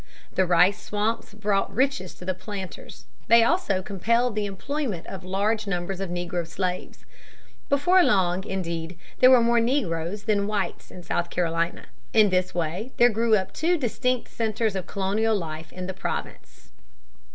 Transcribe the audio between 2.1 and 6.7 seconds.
to the planters, they also compelled the employment of large numbers of negro